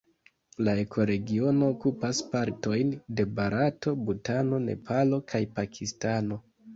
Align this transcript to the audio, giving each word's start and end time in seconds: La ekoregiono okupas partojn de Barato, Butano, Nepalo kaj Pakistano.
La 0.67 0.71
ekoregiono 0.83 1.67
okupas 1.73 2.21
partojn 2.31 2.93
de 3.19 3.25
Barato, 3.41 3.93
Butano, 4.07 4.59
Nepalo 4.65 5.21
kaj 5.33 5.43
Pakistano. 5.61 6.39